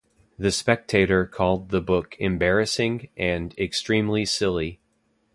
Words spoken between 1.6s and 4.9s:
the book "embarrassing" and "extremely silly".